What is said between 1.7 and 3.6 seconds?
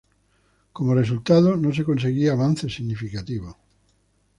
se conseguían avances significativos.